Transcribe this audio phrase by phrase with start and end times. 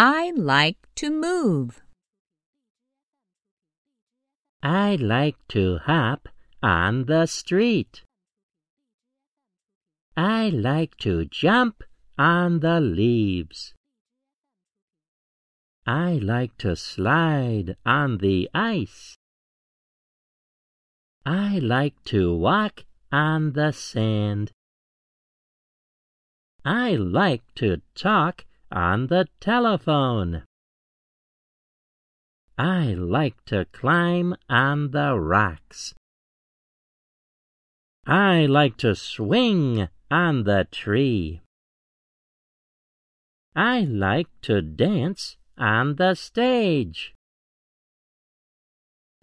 [0.00, 1.82] I like to move.
[4.62, 6.28] I like to hop
[6.62, 8.04] on the street.
[10.16, 11.82] I like to jump
[12.16, 13.74] on the leaves.
[15.84, 19.16] I like to slide on the ice.
[21.26, 24.52] I like to walk on the sand.
[26.64, 30.42] I like to talk on the telephone.
[32.56, 35.94] I like to climb on the rocks.
[38.06, 41.42] I like to swing on the tree.
[43.54, 47.14] I like to dance on the stage.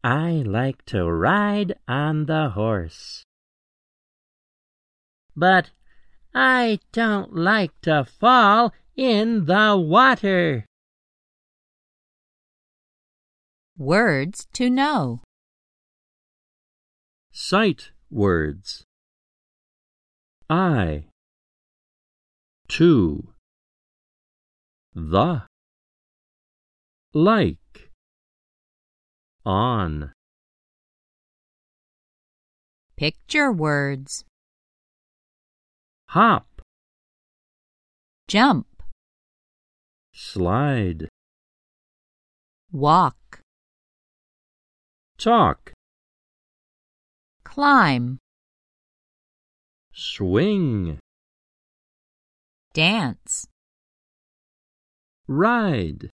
[0.04, 3.24] I like to ride on the horse.
[5.36, 5.72] But
[6.34, 10.66] I don't like to fall in the water.
[13.78, 15.22] Words to know.
[17.32, 18.86] Sight words.
[20.50, 21.06] I.
[22.70, 23.34] To.
[24.94, 25.44] The.
[27.14, 27.92] Like.
[29.46, 30.14] On.
[32.96, 34.24] Picture words.
[36.10, 36.62] Hop.
[38.30, 38.75] Jump.
[40.18, 41.10] Slide.
[42.72, 43.42] Walk.
[45.18, 45.74] Talk.
[47.44, 48.20] Climb.
[49.92, 51.00] Swing.
[52.74, 53.48] Dance.
[55.28, 56.12] Ride.